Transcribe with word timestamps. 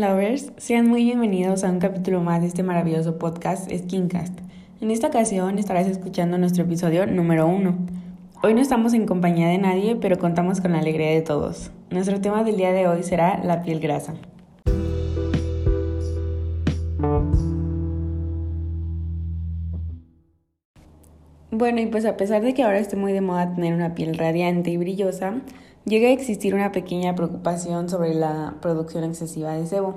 Lovers, 0.00 0.52
sean 0.58 0.86
muy 0.86 1.04
bienvenidos 1.04 1.64
a 1.64 1.70
un 1.70 1.78
capítulo 1.78 2.20
más 2.20 2.42
de 2.42 2.48
este 2.48 2.62
maravilloso 2.62 3.18
podcast 3.18 3.70
Skincast. 3.72 4.38
En 4.82 4.90
esta 4.90 5.06
ocasión 5.06 5.58
estarás 5.58 5.86
escuchando 5.86 6.36
nuestro 6.36 6.64
episodio 6.64 7.06
número 7.06 7.46
uno. 7.46 7.78
Hoy 8.42 8.52
no 8.52 8.60
estamos 8.60 8.92
en 8.92 9.06
compañía 9.06 9.48
de 9.48 9.56
nadie, 9.56 9.96
pero 9.96 10.18
contamos 10.18 10.60
con 10.60 10.72
la 10.72 10.80
alegría 10.80 11.12
de 11.12 11.22
todos. 11.22 11.70
Nuestro 11.88 12.20
tema 12.20 12.44
del 12.44 12.58
día 12.58 12.72
de 12.72 12.86
hoy 12.86 13.04
será 13.04 13.42
la 13.42 13.62
piel 13.62 13.80
grasa. 13.80 14.12
Bueno, 21.50 21.80
y 21.80 21.86
pues 21.86 22.04
a 22.04 22.18
pesar 22.18 22.42
de 22.42 22.52
que 22.52 22.64
ahora 22.64 22.80
esté 22.80 22.96
muy 22.96 23.14
de 23.14 23.22
moda 23.22 23.54
tener 23.54 23.72
una 23.72 23.94
piel 23.94 24.18
radiante 24.18 24.68
y 24.68 24.76
brillosa, 24.76 25.36
llega 25.86 26.08
a 26.08 26.12
existir 26.12 26.52
una 26.54 26.72
pequeña 26.72 27.14
preocupación 27.14 27.88
sobre 27.88 28.12
la 28.12 28.56
producción 28.60 29.04
excesiva 29.04 29.52
de 29.52 29.66
sebo, 29.66 29.94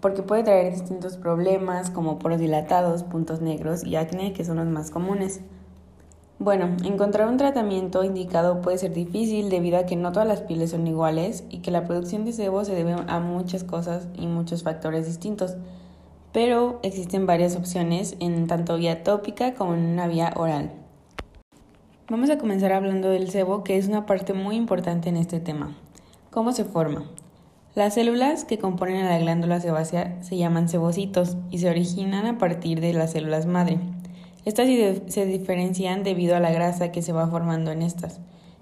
porque 0.00 0.22
puede 0.22 0.44
traer 0.44 0.72
distintos 0.72 1.16
problemas 1.16 1.88
como 1.88 2.18
poros 2.18 2.38
dilatados, 2.38 3.02
puntos 3.02 3.40
negros 3.40 3.82
y 3.82 3.96
acné, 3.96 4.34
que 4.34 4.44
son 4.44 4.58
los 4.58 4.66
más 4.66 4.90
comunes. 4.90 5.40
Bueno, 6.38 6.76
encontrar 6.84 7.28
un 7.28 7.38
tratamiento 7.38 8.04
indicado 8.04 8.60
puede 8.60 8.76
ser 8.76 8.92
difícil 8.92 9.48
debido 9.48 9.78
a 9.78 9.86
que 9.86 9.96
no 9.96 10.12
todas 10.12 10.28
las 10.28 10.42
pieles 10.42 10.72
son 10.72 10.86
iguales 10.86 11.44
y 11.48 11.58
que 11.58 11.70
la 11.70 11.84
producción 11.84 12.26
de 12.26 12.32
sebo 12.32 12.64
se 12.64 12.74
debe 12.74 12.94
a 13.06 13.20
muchas 13.20 13.64
cosas 13.64 14.08
y 14.14 14.26
muchos 14.26 14.62
factores 14.62 15.06
distintos, 15.06 15.56
pero 16.32 16.78
existen 16.82 17.26
varias 17.26 17.56
opciones 17.56 18.16
en 18.20 18.48
tanto 18.48 18.76
vía 18.76 19.02
tópica 19.02 19.54
como 19.54 19.74
en 19.74 19.86
una 19.86 20.08
vía 20.08 20.34
oral. 20.36 20.81
Vamos 22.12 22.28
a 22.28 22.36
comenzar 22.36 22.74
hablando 22.74 23.08
del 23.08 23.30
sebo, 23.30 23.64
que 23.64 23.78
es 23.78 23.88
una 23.88 24.04
parte 24.04 24.34
muy 24.34 24.56
importante 24.56 25.08
en 25.08 25.16
este 25.16 25.40
tema. 25.40 25.74
¿Cómo 26.30 26.52
se 26.52 26.66
forma? 26.66 27.06
Las 27.74 27.94
células 27.94 28.44
que 28.44 28.58
componen 28.58 29.06
a 29.06 29.08
la 29.08 29.18
glándula 29.18 29.60
sebácea 29.60 30.22
se 30.22 30.36
llaman 30.36 30.68
sebocitos 30.68 31.38
y 31.50 31.56
se 31.56 31.70
originan 31.70 32.26
a 32.26 32.36
partir 32.36 32.82
de 32.82 32.92
las 32.92 33.12
células 33.12 33.46
madre. 33.46 33.78
Estas 34.44 34.68
se 35.06 35.24
diferencian 35.24 36.02
debido 36.02 36.36
a 36.36 36.40
la 36.40 36.52
grasa 36.52 36.92
que 36.92 37.00
se 37.00 37.14
va 37.14 37.28
formando 37.28 37.70
en 37.70 37.80
estas, 37.80 38.20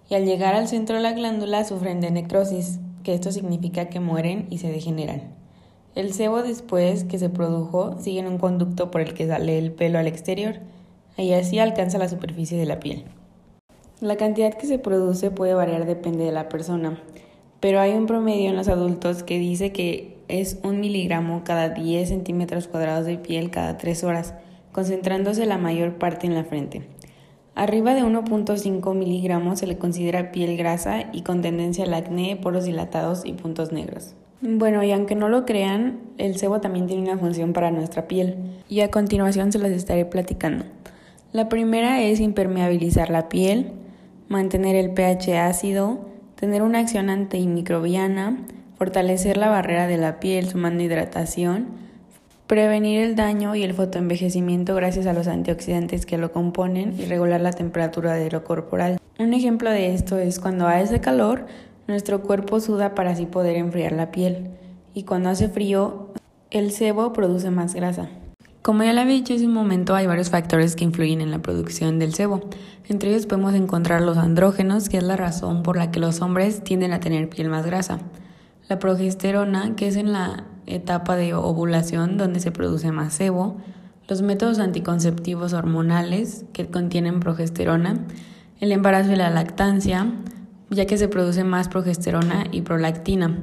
y 0.08 0.14
al 0.14 0.26
llegar 0.26 0.54
al 0.54 0.68
centro 0.68 0.94
de 0.94 1.02
la 1.02 1.12
glándula 1.12 1.64
sufren 1.64 2.00
de 2.00 2.12
necrosis, 2.12 2.78
que 3.02 3.14
esto 3.14 3.32
significa 3.32 3.86
que 3.86 3.98
mueren 3.98 4.46
y 4.48 4.58
se 4.58 4.70
degeneran. 4.70 5.22
El 5.96 6.12
sebo 6.12 6.44
después 6.44 7.02
que 7.02 7.18
se 7.18 7.30
produjo 7.30 8.00
sigue 8.00 8.20
en 8.20 8.28
un 8.28 8.38
conducto 8.38 8.92
por 8.92 9.00
el 9.00 9.12
que 9.12 9.26
sale 9.26 9.58
el 9.58 9.72
pelo 9.72 9.98
al 9.98 10.06
exterior 10.06 10.60
y 11.16 11.32
así 11.32 11.58
alcanza 11.58 11.98
la 11.98 12.08
superficie 12.08 12.56
de 12.56 12.66
la 12.66 12.78
piel. 12.78 13.06
La 14.00 14.16
cantidad 14.16 14.54
que 14.54 14.66
se 14.66 14.78
produce 14.78 15.30
puede 15.30 15.52
variar 15.52 15.84
depende 15.84 16.24
de 16.24 16.32
la 16.32 16.48
persona, 16.48 16.98
pero 17.60 17.80
hay 17.80 17.92
un 17.92 18.06
promedio 18.06 18.48
en 18.48 18.56
los 18.56 18.68
adultos 18.68 19.22
que 19.22 19.38
dice 19.38 19.72
que 19.72 20.16
es 20.28 20.58
un 20.62 20.80
miligramo 20.80 21.44
cada 21.44 21.68
10 21.68 22.08
centímetros 22.08 22.66
cuadrados 22.66 23.04
de 23.04 23.18
piel 23.18 23.50
cada 23.50 23.76
3 23.76 24.04
horas, 24.04 24.32
concentrándose 24.72 25.44
la 25.44 25.58
mayor 25.58 25.98
parte 25.98 26.26
en 26.26 26.34
la 26.34 26.44
frente. 26.44 26.80
Arriba 27.54 27.92
de 27.92 28.02
1.5 28.02 28.94
miligramos 28.94 29.58
se 29.58 29.66
le 29.66 29.76
considera 29.76 30.32
piel 30.32 30.56
grasa 30.56 31.10
y 31.12 31.20
con 31.20 31.42
tendencia 31.42 31.84
al 31.84 31.92
acné, 31.92 32.36
poros 32.36 32.64
dilatados 32.64 33.26
y 33.26 33.34
puntos 33.34 33.70
negros. 33.70 34.14
Bueno, 34.40 34.82
y 34.82 34.92
aunque 34.92 35.14
no 35.14 35.28
lo 35.28 35.44
crean, 35.44 36.00
el 36.16 36.38
sebo 36.38 36.62
también 36.62 36.86
tiene 36.86 37.02
una 37.02 37.18
función 37.18 37.52
para 37.52 37.70
nuestra 37.70 38.08
piel, 38.08 38.38
y 38.66 38.80
a 38.80 38.90
continuación 38.90 39.52
se 39.52 39.58
las 39.58 39.72
estaré 39.72 40.06
platicando. 40.06 40.64
La 41.32 41.50
primera 41.50 42.00
es 42.00 42.18
impermeabilizar 42.18 43.10
la 43.10 43.28
piel, 43.28 43.72
mantener 44.30 44.76
el 44.76 44.92
pH 44.92 45.40
ácido, 45.40 46.06
tener 46.36 46.62
una 46.62 46.78
acción 46.78 47.10
antimicrobiana, 47.10 48.46
fortalecer 48.78 49.36
la 49.36 49.48
barrera 49.48 49.88
de 49.88 49.96
la 49.96 50.20
piel 50.20 50.48
sumando 50.48 50.84
hidratación, 50.84 51.66
prevenir 52.46 53.00
el 53.00 53.16
daño 53.16 53.56
y 53.56 53.64
el 53.64 53.74
fotoenvejecimiento 53.74 54.76
gracias 54.76 55.06
a 55.06 55.12
los 55.12 55.26
antioxidantes 55.26 56.06
que 56.06 56.16
lo 56.16 56.30
componen 56.30 56.94
y 56.96 57.06
regular 57.06 57.40
la 57.40 57.50
temperatura 57.50 58.14
de 58.14 58.30
lo 58.30 58.44
corporal. 58.44 58.98
Un 59.18 59.34
ejemplo 59.34 59.68
de 59.68 59.92
esto 59.94 60.16
es 60.16 60.38
cuando 60.38 60.68
hace 60.68 61.00
calor, 61.00 61.46
nuestro 61.88 62.22
cuerpo 62.22 62.60
suda 62.60 62.94
para 62.94 63.10
así 63.10 63.26
poder 63.26 63.56
enfriar 63.56 63.90
la 63.90 64.12
piel 64.12 64.50
y 64.94 65.02
cuando 65.02 65.28
hace 65.28 65.48
frío, 65.48 66.10
el 66.52 66.70
sebo 66.70 67.12
produce 67.12 67.50
más 67.50 67.74
grasa. 67.74 68.08
Como 68.62 68.82
ya 68.82 68.92
lo 68.92 69.00
había 69.00 69.14
dicho 69.14 69.32
hace 69.32 69.46
un 69.46 69.54
momento, 69.54 69.94
hay 69.94 70.06
varios 70.06 70.28
factores 70.28 70.76
que 70.76 70.84
influyen 70.84 71.22
en 71.22 71.30
la 71.30 71.40
producción 71.40 71.98
del 71.98 72.12
sebo. 72.12 72.42
Entre 72.88 73.08
ellos 73.08 73.24
podemos 73.24 73.54
encontrar 73.54 74.02
los 74.02 74.18
andrógenos, 74.18 74.90
que 74.90 74.98
es 74.98 75.02
la 75.02 75.16
razón 75.16 75.62
por 75.62 75.78
la 75.78 75.90
que 75.90 75.98
los 75.98 76.20
hombres 76.20 76.62
tienden 76.62 76.92
a 76.92 77.00
tener 77.00 77.30
piel 77.30 77.48
más 77.48 77.64
grasa. 77.64 78.00
La 78.68 78.78
progesterona, 78.78 79.76
que 79.76 79.88
es 79.88 79.96
en 79.96 80.12
la 80.12 80.44
etapa 80.66 81.16
de 81.16 81.32
ovulación 81.32 82.18
donde 82.18 82.38
se 82.40 82.52
produce 82.52 82.92
más 82.92 83.14
sebo. 83.14 83.56
Los 84.08 84.20
métodos 84.20 84.58
anticonceptivos 84.58 85.54
hormonales, 85.54 86.44
que 86.52 86.66
contienen 86.66 87.20
progesterona. 87.20 88.04
El 88.60 88.72
embarazo 88.72 89.12
y 89.12 89.16
la 89.16 89.30
lactancia, 89.30 90.12
ya 90.68 90.84
que 90.84 90.98
se 90.98 91.08
produce 91.08 91.44
más 91.44 91.68
progesterona 91.68 92.44
y 92.52 92.60
prolactina. 92.60 93.38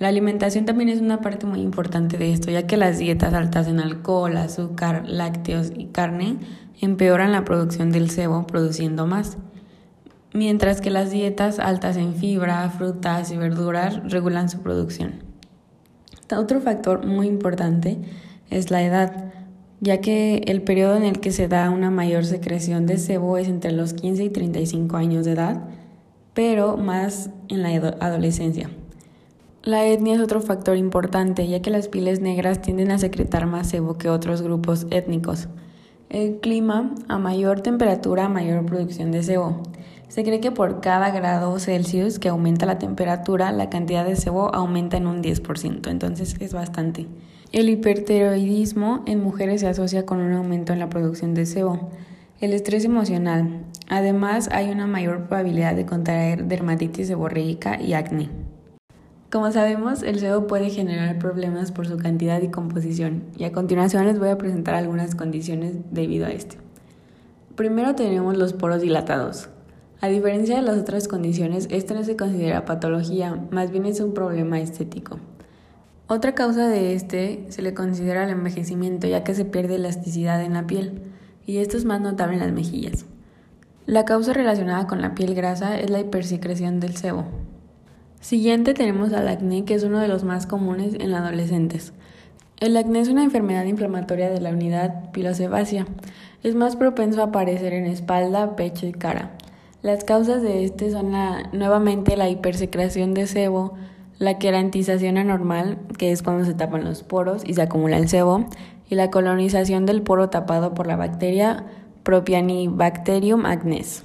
La 0.00 0.08
alimentación 0.08 0.64
también 0.64 0.88
es 0.88 1.02
una 1.02 1.20
parte 1.20 1.44
muy 1.44 1.60
importante 1.60 2.16
de 2.16 2.32
esto, 2.32 2.50
ya 2.50 2.66
que 2.66 2.78
las 2.78 2.96
dietas 2.96 3.34
altas 3.34 3.68
en 3.68 3.80
alcohol, 3.80 4.34
azúcar, 4.38 5.02
lácteos 5.06 5.72
y 5.76 5.88
carne 5.88 6.38
empeoran 6.80 7.32
la 7.32 7.44
producción 7.44 7.92
del 7.92 8.08
sebo, 8.08 8.46
produciendo 8.46 9.06
más, 9.06 9.36
mientras 10.32 10.80
que 10.80 10.88
las 10.88 11.10
dietas 11.10 11.58
altas 11.58 11.98
en 11.98 12.14
fibra, 12.14 12.70
frutas 12.70 13.30
y 13.30 13.36
verduras 13.36 14.00
regulan 14.10 14.48
su 14.48 14.62
producción. 14.62 15.22
Otro 16.34 16.62
factor 16.62 17.06
muy 17.06 17.26
importante 17.26 17.98
es 18.48 18.70
la 18.70 18.82
edad, 18.82 19.34
ya 19.80 20.00
que 20.00 20.44
el 20.46 20.62
periodo 20.62 20.96
en 20.96 21.04
el 21.04 21.20
que 21.20 21.30
se 21.30 21.46
da 21.46 21.68
una 21.68 21.90
mayor 21.90 22.24
secreción 22.24 22.86
de 22.86 22.96
sebo 22.96 23.36
es 23.36 23.48
entre 23.48 23.72
los 23.72 23.92
15 23.92 24.24
y 24.24 24.30
35 24.30 24.96
años 24.96 25.26
de 25.26 25.32
edad, 25.32 25.62
pero 26.32 26.78
más 26.78 27.28
en 27.50 27.62
la 27.62 27.68
adolescencia. 28.00 28.70
La 29.62 29.84
etnia 29.86 30.14
es 30.14 30.22
otro 30.22 30.40
factor 30.40 30.78
importante, 30.78 31.46
ya 31.46 31.60
que 31.60 31.68
las 31.68 31.88
pieles 31.88 32.20
negras 32.20 32.62
tienden 32.62 32.90
a 32.90 32.98
secretar 32.98 33.44
más 33.44 33.68
sebo 33.68 33.98
que 33.98 34.08
otros 34.08 34.40
grupos 34.40 34.86
étnicos. 34.90 35.48
El 36.08 36.38
clima, 36.40 36.94
a 37.08 37.18
mayor 37.18 37.60
temperatura, 37.60 38.30
mayor 38.30 38.64
producción 38.64 39.10
de 39.12 39.22
sebo. 39.22 39.62
Se 40.08 40.24
cree 40.24 40.40
que 40.40 40.50
por 40.50 40.80
cada 40.80 41.10
grado 41.10 41.58
Celsius 41.58 42.18
que 42.18 42.30
aumenta 42.30 42.64
la 42.64 42.78
temperatura, 42.78 43.52
la 43.52 43.68
cantidad 43.68 44.06
de 44.06 44.16
sebo 44.16 44.52
aumenta 44.54 44.96
en 44.96 45.06
un 45.06 45.22
10%, 45.22 45.90
entonces 45.90 46.36
es 46.40 46.54
bastante. 46.54 47.06
El 47.52 47.68
hipertiroidismo 47.68 49.02
en 49.04 49.22
mujeres 49.22 49.60
se 49.60 49.68
asocia 49.68 50.06
con 50.06 50.20
un 50.20 50.32
aumento 50.32 50.72
en 50.72 50.78
la 50.78 50.88
producción 50.88 51.34
de 51.34 51.44
sebo. 51.44 51.90
El 52.40 52.54
estrés 52.54 52.86
emocional. 52.86 53.66
Además, 53.90 54.48
hay 54.52 54.70
una 54.70 54.86
mayor 54.86 55.26
probabilidad 55.26 55.74
de 55.74 55.84
contraer 55.84 56.46
dermatitis 56.46 57.08
seborreica 57.08 57.78
y 57.78 57.92
acné. 57.92 58.39
Como 59.30 59.52
sabemos, 59.52 60.02
el 60.02 60.18
sebo 60.18 60.48
puede 60.48 60.70
generar 60.70 61.20
problemas 61.20 61.70
por 61.70 61.86
su 61.86 61.96
cantidad 61.98 62.42
y 62.42 62.48
composición, 62.48 63.22
y 63.38 63.44
a 63.44 63.52
continuación 63.52 64.04
les 64.06 64.18
voy 64.18 64.30
a 64.30 64.38
presentar 64.38 64.74
algunas 64.74 65.14
condiciones 65.14 65.76
debido 65.92 66.26
a 66.26 66.30
esto. 66.30 66.56
Primero 67.54 67.94
tenemos 67.94 68.36
los 68.36 68.54
poros 68.54 68.80
dilatados. 68.80 69.48
A 70.00 70.08
diferencia 70.08 70.56
de 70.56 70.62
las 70.62 70.78
otras 70.78 71.06
condiciones, 71.06 71.68
esto 71.70 71.94
no 71.94 72.02
se 72.02 72.16
considera 72.16 72.64
patología, 72.64 73.40
más 73.52 73.70
bien 73.70 73.86
es 73.86 74.00
un 74.00 74.14
problema 74.14 74.58
estético. 74.58 75.20
Otra 76.08 76.34
causa 76.34 76.66
de 76.66 76.94
este 76.94 77.44
se 77.50 77.62
le 77.62 77.72
considera 77.72 78.24
el 78.24 78.30
envejecimiento, 78.30 79.06
ya 79.06 79.22
que 79.22 79.36
se 79.36 79.44
pierde 79.44 79.76
elasticidad 79.76 80.42
en 80.42 80.54
la 80.54 80.66
piel, 80.66 81.02
y 81.46 81.58
esto 81.58 81.76
es 81.76 81.84
más 81.84 82.00
notable 82.00 82.34
en 82.34 82.40
las 82.40 82.52
mejillas. 82.52 83.06
La 83.86 84.04
causa 84.04 84.32
relacionada 84.32 84.88
con 84.88 85.00
la 85.00 85.14
piel 85.14 85.36
grasa 85.36 85.78
es 85.78 85.88
la 85.88 86.00
hipersecreción 86.00 86.80
del 86.80 86.96
sebo, 86.96 87.26
Siguiente 88.20 88.74
tenemos 88.74 89.14
al 89.14 89.28
acné, 89.28 89.64
que 89.64 89.74
es 89.74 89.82
uno 89.82 89.98
de 89.98 90.06
los 90.06 90.24
más 90.24 90.46
comunes 90.46 90.94
en 91.00 91.14
adolescentes. 91.14 91.94
El 92.58 92.76
acné 92.76 93.00
es 93.00 93.08
una 93.08 93.24
enfermedad 93.24 93.64
inflamatoria 93.64 94.28
de 94.28 94.42
la 94.42 94.50
unidad 94.50 95.10
pilosebácea. 95.12 95.86
Es 96.42 96.54
más 96.54 96.76
propenso 96.76 97.22
a 97.22 97.26
aparecer 97.26 97.72
en 97.72 97.86
espalda, 97.86 98.56
pecho 98.56 98.86
y 98.86 98.92
cara. 98.92 99.30
Las 99.80 100.04
causas 100.04 100.42
de 100.42 100.64
este 100.64 100.90
son 100.90 101.12
nuevamente 101.52 102.18
la 102.18 102.28
hipersecreción 102.28 103.14
de 103.14 103.26
sebo, 103.26 103.72
la 104.18 104.36
querantización 104.38 105.16
anormal, 105.16 105.78
que 105.96 106.12
es 106.12 106.22
cuando 106.22 106.44
se 106.44 106.52
tapan 106.52 106.84
los 106.84 107.02
poros 107.02 107.42
y 107.46 107.54
se 107.54 107.62
acumula 107.62 107.96
el 107.96 108.10
sebo, 108.10 108.44
y 108.90 108.96
la 108.96 109.10
colonización 109.10 109.86
del 109.86 110.02
poro 110.02 110.28
tapado 110.28 110.74
por 110.74 110.86
la 110.86 110.96
bacteria 110.96 111.64
Propionibacterium 112.02 113.46
acnes. 113.46 114.02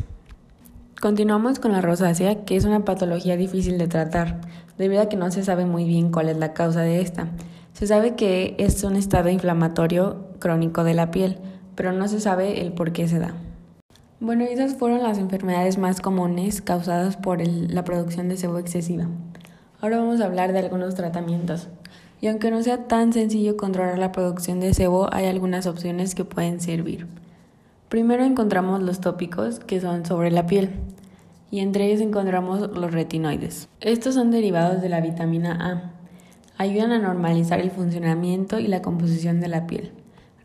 Continuamos 1.01 1.59
con 1.59 1.73
la 1.73 1.81
rosácea, 1.81 2.45
que 2.45 2.55
es 2.55 2.63
una 2.63 2.85
patología 2.85 3.35
difícil 3.35 3.77
de 3.77 3.87
tratar, 3.87 4.39
debido 4.77 5.01
a 5.01 5.09
que 5.09 5.17
no 5.17 5.29
se 5.29 5.43
sabe 5.43 5.65
muy 5.65 5.83
bien 5.83 6.09
cuál 6.09 6.29
es 6.29 6.37
la 6.37 6.53
causa 6.53 6.81
de 6.81 7.01
esta. 7.01 7.27
Se 7.73 7.85
sabe 7.85 8.15
que 8.15 8.55
es 8.59 8.81
un 8.83 8.95
estado 8.95 9.29
inflamatorio 9.29 10.29
crónico 10.39 10.85
de 10.85 10.93
la 10.93 11.11
piel, 11.11 11.37
pero 11.75 11.91
no 11.91 12.07
se 12.07 12.21
sabe 12.21 12.61
el 12.61 12.71
por 12.71 12.93
qué 12.93 13.09
se 13.09 13.19
da. 13.19 13.33
Bueno, 14.21 14.45
esas 14.45 14.75
fueron 14.75 15.03
las 15.03 15.17
enfermedades 15.17 15.77
más 15.77 15.99
comunes 15.99 16.61
causadas 16.61 17.17
por 17.17 17.45
la 17.45 17.83
producción 17.83 18.29
de 18.29 18.37
sebo 18.37 18.57
excesiva. 18.57 19.07
Ahora 19.81 19.97
vamos 19.97 20.21
a 20.21 20.25
hablar 20.25 20.53
de 20.53 20.59
algunos 20.59 20.95
tratamientos. 20.95 21.67
Y 22.21 22.27
aunque 22.27 22.49
no 22.49 22.63
sea 22.63 22.87
tan 22.87 23.11
sencillo 23.11 23.57
controlar 23.57 23.99
la 23.99 24.13
producción 24.13 24.61
de 24.61 24.73
sebo, 24.73 25.13
hay 25.13 25.25
algunas 25.25 25.67
opciones 25.67 26.15
que 26.15 26.23
pueden 26.23 26.61
servir. 26.61 27.05
Primero 27.89 28.23
encontramos 28.23 28.81
los 28.81 28.99
tópicos, 28.99 29.59
que 29.59 29.79
son 29.79 30.05
sobre 30.05 30.31
la 30.31 30.47
piel, 30.47 30.71
y 31.51 31.59
entre 31.59 31.85
ellos 31.85 32.01
encontramos 32.01 32.59
los 32.75 32.91
retinoides. 32.91 33.69
Estos 33.79 34.15
son 34.15 34.31
derivados 34.31 34.81
de 34.81 34.89
la 34.89 35.01
vitamina 35.01 35.57
A. 35.61 35.91
Ayudan 36.57 36.91
a 36.91 36.99
normalizar 36.99 37.59
el 37.59 37.69
funcionamiento 37.69 38.59
y 38.59 38.67
la 38.67 38.81
composición 38.81 39.39
de 39.39 39.49
la 39.49 39.67
piel. 39.67 39.91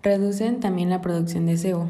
Reducen 0.02 0.60
también 0.60 0.90
la 0.90 1.00
producción 1.00 1.46
de 1.46 1.56
sebo. 1.56 1.88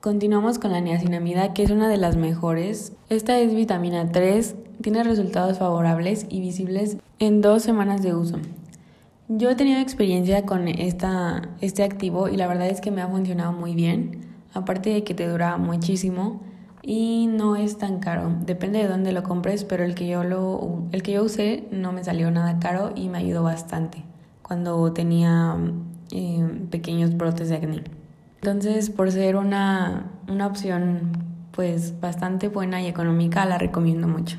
Continuamos 0.00 0.58
con 0.58 0.72
la 0.72 0.80
niacinamida, 0.80 1.54
que 1.54 1.62
es 1.62 1.70
una 1.70 1.88
de 1.88 1.96
las 1.96 2.16
mejores. 2.16 2.92
Esta 3.08 3.38
es 3.38 3.54
vitamina 3.54 4.10
3, 4.10 4.56
tiene 4.82 5.04
resultados 5.04 5.58
favorables 5.58 6.26
y 6.28 6.40
visibles 6.40 6.96
en 7.20 7.40
dos 7.40 7.62
semanas 7.62 8.02
de 8.02 8.14
uso. 8.14 8.38
Yo 9.28 9.48
he 9.48 9.54
tenido 9.54 9.80
experiencia 9.80 10.44
con 10.44 10.68
esta, 10.68 11.48
este 11.62 11.82
activo 11.82 12.28
y 12.28 12.36
la 12.36 12.46
verdad 12.46 12.68
es 12.68 12.82
que 12.82 12.90
me 12.90 13.00
ha 13.00 13.08
funcionado 13.08 13.52
muy 13.52 13.74
bien, 13.74 14.20
aparte 14.52 14.90
de 14.90 15.02
que 15.02 15.14
te 15.14 15.26
dura 15.26 15.56
muchísimo 15.56 16.42
y 16.82 17.26
no 17.28 17.56
es 17.56 17.78
tan 17.78 18.00
caro. 18.00 18.36
Depende 18.44 18.80
de 18.80 18.88
dónde 18.88 19.12
lo 19.12 19.22
compres, 19.22 19.64
pero 19.64 19.82
el 19.82 19.94
que 19.94 20.06
yo 20.06 20.24
lo 20.24 20.84
el 20.92 21.02
que 21.02 21.12
yo 21.12 21.24
usé 21.24 21.66
no 21.70 21.90
me 21.92 22.04
salió 22.04 22.30
nada 22.30 22.58
caro 22.58 22.92
y 22.94 23.08
me 23.08 23.16
ayudó 23.16 23.42
bastante 23.42 24.04
cuando 24.42 24.92
tenía 24.92 25.56
eh, 26.12 26.66
pequeños 26.70 27.16
brotes 27.16 27.48
de 27.48 27.56
acné. 27.56 27.84
Entonces, 28.42 28.90
por 28.90 29.10
ser 29.10 29.36
una, 29.36 30.10
una 30.28 30.46
opción 30.46 31.12
pues 31.50 31.98
bastante 31.98 32.48
buena 32.48 32.82
y 32.82 32.88
económica, 32.88 33.46
la 33.46 33.56
recomiendo 33.56 34.06
mucho. 34.06 34.36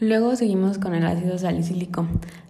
Luego 0.00 0.34
seguimos 0.34 0.78
con 0.78 0.94
el 0.94 1.04
ácido 1.04 1.36
salicílico. 1.36 2.06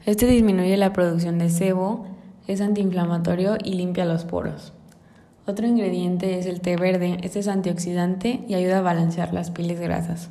Este 0.06 0.26
disminuye 0.26 0.76
la 0.76 0.92
producción 0.92 1.38
de 1.38 1.50
sebo, 1.50 2.06
es 2.46 2.60
antiinflamatorio 2.60 3.56
y 3.64 3.72
limpia 3.72 4.04
los 4.04 4.24
poros. 4.24 4.72
Otro 5.46 5.66
ingrediente 5.66 6.38
es 6.38 6.46
el 6.46 6.60
té 6.60 6.76
verde. 6.76 7.18
Este 7.24 7.40
es 7.40 7.48
antioxidante 7.48 8.44
y 8.46 8.54
ayuda 8.54 8.78
a 8.78 8.82
balancear 8.82 9.34
las 9.34 9.50
pieles 9.50 9.80
grasas. 9.80 10.30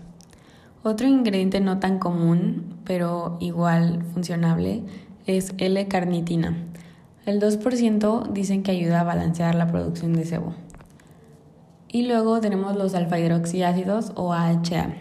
Otro 0.82 1.08
ingrediente 1.10 1.60
no 1.60 1.80
tan 1.80 2.00
común, 2.00 2.78
pero 2.86 3.36
igual 3.42 4.02
funcionable, 4.14 4.84
es 5.28 5.54
L-carnitina. 5.58 6.56
El 7.26 7.42
2% 7.42 8.32
dicen 8.32 8.64
que 8.64 8.72
ayuda 8.72 9.02
a 9.02 9.04
balancear 9.04 9.56
la 9.56 9.68
producción 9.68 10.14
de 10.14 10.24
sebo. 10.24 10.54
Y 11.90 12.08
luego 12.08 12.40
tenemos 12.40 12.78
los 12.78 12.96
alfa-hidroxiácidos 12.96 14.14
o 14.16 14.32
AHA, 14.32 14.94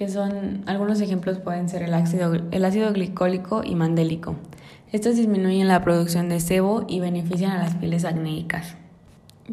que 0.00 0.08
son 0.08 0.62
algunos 0.64 0.98
ejemplos 1.02 1.40
pueden 1.40 1.68
ser 1.68 1.82
el 1.82 1.92
ácido, 1.92 2.32
el 2.32 2.64
ácido 2.64 2.90
glicólico 2.94 3.60
y 3.62 3.74
mandélico. 3.74 4.34
Estos 4.92 5.16
disminuyen 5.16 5.68
la 5.68 5.84
producción 5.84 6.30
de 6.30 6.40
sebo 6.40 6.86
y 6.88 7.00
benefician 7.00 7.52
a 7.52 7.58
las 7.58 7.74
pieles 7.74 8.06
acnéicas. 8.06 8.76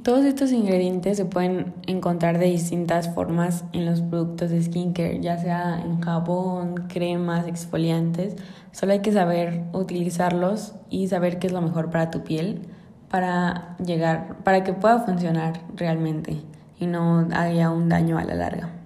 Todos 0.04 0.24
estos 0.24 0.54
ingredientes 0.54 1.18
se 1.18 1.26
pueden 1.26 1.74
encontrar 1.86 2.40
de 2.40 2.46
distintas 2.46 3.14
formas 3.14 3.66
en 3.74 3.86
los 3.86 4.00
productos 4.00 4.50
de 4.52 4.64
skincare, 4.64 5.20
ya 5.20 5.38
sea 5.38 5.82
en 5.82 6.00
jabón, 6.00 6.88
cremas, 6.88 7.46
exfoliantes. 7.46 8.38
Solo 8.72 8.94
hay 8.94 9.02
que 9.02 9.12
saber 9.12 9.64
utilizarlos 9.74 10.76
y 10.90 11.10
saber 11.10 11.40
qué 11.40 11.48
es 11.48 11.54
lo 11.54 11.62
mejor 11.62 11.90
para 11.90 12.10
tu 12.10 12.24
piel 12.24 12.62
para 13.10 13.76
llegar, 13.80 14.38
para 14.46 14.64
que 14.64 14.72
pueda 14.72 15.00
funcionar 15.00 15.60
realmente 15.76 16.42
y 16.80 16.86
no 16.86 17.28
haya 17.34 17.70
un 17.70 17.90
daño 17.90 18.18
a 18.18 18.24
la 18.24 18.36
larga. 18.36 18.77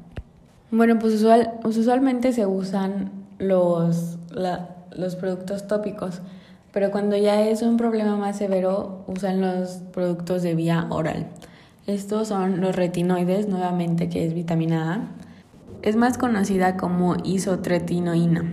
Bueno, 0.72 0.98
pues 1.00 1.16
usual, 1.16 1.54
usualmente 1.64 2.34
se 2.34 2.46
usan 2.46 3.12
los, 3.38 4.18
los 4.92 5.16
productos 5.16 5.68
tópicos 5.68 6.22
pero 6.74 6.92
cuando 6.92 7.18
ya 7.18 7.42
es 7.42 7.62
un 7.62 7.78
problema 7.78 8.16
más 8.16 8.38
severo 8.38 9.04
usan 9.08 9.42
los 9.42 9.82
productos 9.94 10.42
de 10.42 10.56
vía 10.56 10.88
oral. 10.90 11.28
Estos 11.86 12.30
son 12.30 12.62
los 12.62 12.76
retinoides, 12.76 13.48
nuevamente 13.50 14.08
que 14.08 14.26
es 14.26 14.34
vitamina 14.34 14.94
A. 14.94 15.02
Es 15.82 15.96
más 15.96 16.18
conocida 16.18 16.78
como 16.78 17.18
isotretinoína 17.24 18.46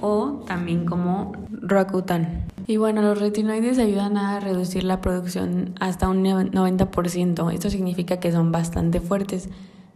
o 0.00 0.44
también 0.46 0.86
como 0.86 1.32
Roacutan. 1.50 2.44
Y 2.66 2.76
bueno, 2.76 3.02
los 3.02 3.18
retinoides 3.18 3.78
ayudan 3.78 4.16
a 4.16 4.40
reducir 4.40 4.84
la 4.84 5.00
producción 5.00 5.74
hasta 5.80 6.08
un 6.08 6.24
90%. 6.24 7.52
Esto 7.52 7.70
significa 7.70 8.20
que 8.20 8.30
son 8.30 8.52
bastante 8.52 9.00
fuertes. 9.00 9.48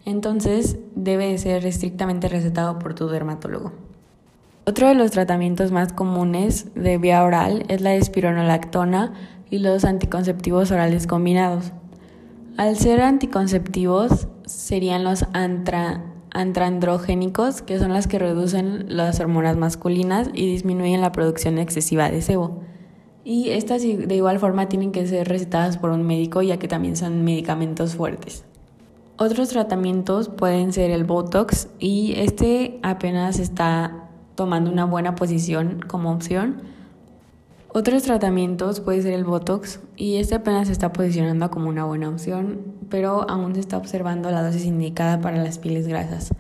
Entonces 0.04 0.78
debe 0.94 1.38
ser 1.38 1.64
estrictamente 1.64 2.28
recetado 2.28 2.78
por 2.78 2.94
tu 2.94 3.08
dermatólogo. 3.08 3.72
Otro 4.64 4.88
de 4.88 4.94
los 4.94 5.10
tratamientos 5.10 5.72
más 5.72 5.93
comunes 5.93 6.69
de 6.75 6.99
vía 6.99 7.25
oral 7.25 7.64
es 7.69 7.81
la 7.81 7.94
espironolactona 7.94 9.14
y 9.50 9.58
los 9.58 9.84
anticonceptivos 9.84 10.70
orales 10.70 11.06
combinados. 11.06 11.72
Al 12.56 12.76
ser 12.76 13.00
anticonceptivos 13.00 14.28
serían 14.44 15.04
los 15.04 15.25
antrandrogénicos, 15.32 17.62
que 17.62 17.78
son 17.78 17.93
las 17.93 18.06
que 18.06 18.19
reducen 18.19 18.87
las 18.88 19.20
hormonas 19.20 19.56
masculinas 19.56 20.31
y 20.32 20.46
disminuyen 20.46 21.00
la 21.00 21.12
producción 21.12 21.58
excesiva 21.58 22.10
de 22.10 22.22
sebo. 22.22 22.60
Y 23.25 23.50
estas 23.50 23.82
de 23.82 24.14
igual 24.14 24.38
forma 24.38 24.69
tienen 24.69 24.93
que 24.93 25.06
ser 25.06 25.28
recetadas 25.28 25.78
por 25.78 25.90
un 25.90 26.04
médico 26.04 26.43
ya 26.43 26.58
que 26.58 26.69
también 26.69 26.96
son 26.96 27.25
medicamentos 27.25 27.96
fuertes. 27.96 28.44
Otros 29.19 29.50
tratamientos 29.50 30.29
pueden 30.29 30.73
ser 30.73 30.91
el 30.91 31.05
Botox 31.05 31.69
y 31.79 32.14
este 32.17 32.81
apenas 32.82 33.38
está 33.38 34.09
tomando 34.35 34.70
una 34.70 34.85
buena 34.87 35.14
posición 35.14 35.81
como 35.87 36.11
opción. 36.12 36.62
Otros 37.75 38.03
tratamientos 38.03 38.81
puede 38.81 39.03
ser 39.03 39.12
el 39.12 39.25
Botox 39.25 39.81
y 39.97 40.17
este 40.17 40.35
apenas 40.35 40.67
se 40.67 40.73
está 40.73 40.93
posicionando 40.93 41.50
como 41.50 41.69
una 41.69 41.85
buena 41.85 42.09
opción, 42.09 42.61
pero 42.88 43.29
aún 43.31 43.55
se 43.55 43.61
está 43.61 43.76
observando 43.76 44.31
la 44.31 44.43
dosis 44.43 44.64
indicada 44.64 45.20
para 45.20 45.43
las 45.43 45.59
pieles 45.59 45.87
grasas. 45.87 46.32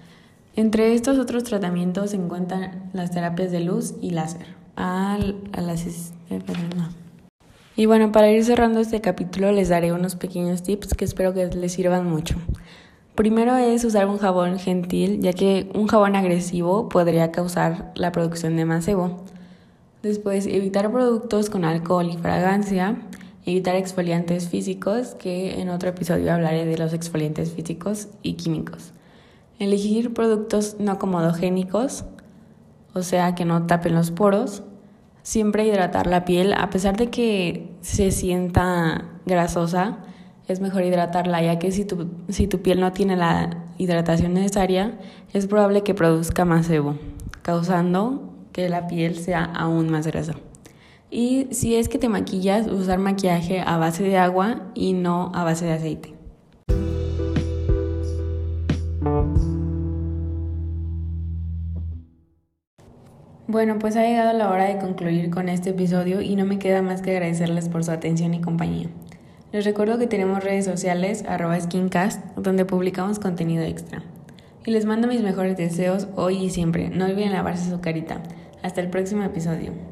Entre 0.56 0.94
estos 0.94 1.18
otros 1.18 1.44
tratamientos 1.44 2.10
se 2.10 2.16
encuentran 2.16 2.90
las 2.92 3.10
terapias 3.10 3.50
de 3.50 3.60
luz 3.60 3.94
y 4.00 4.10
láser. 4.10 4.46
Ah, 4.76 5.18
y 7.76 7.86
bueno, 7.86 8.12
para 8.12 8.30
ir 8.30 8.44
cerrando 8.44 8.80
este 8.80 9.00
capítulo 9.00 9.52
les 9.52 9.68
daré 9.68 9.92
unos 9.92 10.16
pequeños 10.16 10.62
tips 10.62 10.94
que 10.94 11.04
espero 11.04 11.32
que 11.34 11.46
les 11.46 11.72
sirvan 11.72 12.08
mucho. 12.08 12.36
Primero 13.14 13.56
es 13.56 13.84
usar 13.84 14.06
un 14.06 14.18
jabón 14.18 14.58
gentil, 14.58 15.20
ya 15.20 15.34
que 15.34 15.70
un 15.74 15.86
jabón 15.86 16.16
agresivo 16.16 16.88
podría 16.88 17.30
causar 17.30 17.92
la 17.94 18.10
producción 18.10 18.56
de 18.56 18.64
más 18.64 18.86
sebo. 18.86 19.24
Después, 20.02 20.46
evitar 20.46 20.90
productos 20.90 21.50
con 21.50 21.64
alcohol 21.64 22.10
y 22.10 22.16
fragancia. 22.16 22.96
Evitar 23.44 23.76
exfoliantes 23.76 24.48
físicos, 24.48 25.14
que 25.14 25.60
en 25.60 25.68
otro 25.68 25.90
episodio 25.90 26.32
hablaré 26.32 26.64
de 26.64 26.78
los 26.78 26.92
exfoliantes 26.92 27.52
físicos 27.52 28.08
y 28.22 28.34
químicos. 28.34 28.92
Elegir 29.58 30.14
productos 30.14 30.76
no 30.78 30.98
comodogénicos, 30.98 32.04
o 32.94 33.02
sea, 33.02 33.34
que 33.34 33.44
no 33.44 33.66
tapen 33.66 33.94
los 33.94 34.10
poros. 34.10 34.62
Siempre 35.22 35.66
hidratar 35.66 36.06
la 36.06 36.24
piel, 36.24 36.52
a 36.52 36.70
pesar 36.70 36.96
de 36.96 37.08
que 37.08 37.70
se 37.80 38.10
sienta 38.10 39.04
grasosa 39.24 39.98
es 40.48 40.60
mejor 40.60 40.84
hidratarla, 40.84 41.42
ya 41.42 41.58
que 41.58 41.70
si 41.70 41.84
tu, 41.84 42.10
si 42.28 42.46
tu 42.48 42.60
piel 42.62 42.80
no 42.80 42.92
tiene 42.92 43.16
la 43.16 43.64
hidratación 43.78 44.34
necesaria, 44.34 44.98
es 45.32 45.46
probable 45.46 45.82
que 45.82 45.94
produzca 45.94 46.44
más 46.44 46.66
sebo, 46.66 46.96
causando 47.42 48.32
que 48.52 48.68
la 48.68 48.86
piel 48.86 49.16
sea 49.16 49.44
aún 49.44 49.90
más 49.90 50.06
grasa. 50.06 50.34
Y 51.10 51.46
si 51.52 51.76
es 51.76 51.88
que 51.88 51.98
te 51.98 52.08
maquillas, 52.08 52.66
usar 52.66 52.98
maquillaje 52.98 53.60
a 53.60 53.76
base 53.76 54.02
de 54.02 54.18
agua 54.18 54.62
y 54.74 54.94
no 54.94 55.30
a 55.34 55.44
base 55.44 55.66
de 55.66 55.72
aceite. 55.72 56.11
Bueno, 63.52 63.78
pues 63.78 63.96
ha 63.96 64.02
llegado 64.02 64.32
la 64.32 64.48
hora 64.48 64.64
de 64.64 64.78
concluir 64.78 65.28
con 65.28 65.50
este 65.50 65.70
episodio 65.70 66.22
y 66.22 66.36
no 66.36 66.46
me 66.46 66.58
queda 66.58 66.80
más 66.80 67.02
que 67.02 67.10
agradecerles 67.10 67.68
por 67.68 67.84
su 67.84 67.90
atención 67.90 68.32
y 68.32 68.40
compañía. 68.40 68.88
Les 69.52 69.66
recuerdo 69.66 69.98
que 69.98 70.06
tenemos 70.06 70.42
redes 70.42 70.64
sociales, 70.64 71.22
arroba 71.28 71.60
skincast, 71.60 72.24
donde 72.34 72.64
publicamos 72.64 73.18
contenido 73.18 73.62
extra. 73.62 74.02
Y 74.64 74.70
les 74.70 74.86
mando 74.86 75.06
mis 75.06 75.20
mejores 75.20 75.58
deseos 75.58 76.08
hoy 76.16 76.44
y 76.44 76.48
siempre. 76.48 76.88
No 76.88 77.04
olviden 77.04 77.32
lavarse 77.32 77.68
su 77.68 77.82
carita. 77.82 78.22
Hasta 78.62 78.80
el 78.80 78.88
próximo 78.88 79.22
episodio. 79.22 79.91